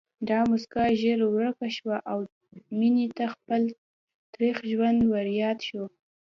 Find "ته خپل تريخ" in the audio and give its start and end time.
3.17-4.55